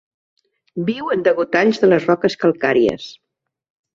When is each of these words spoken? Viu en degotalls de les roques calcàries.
Viu 0.87 1.11
en 1.15 1.25
degotalls 1.27 1.81
de 1.83 1.91
les 1.91 2.07
roques 2.11 2.37
calcàries. 2.45 3.09